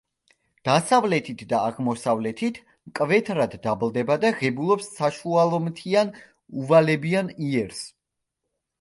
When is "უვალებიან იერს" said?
6.65-7.89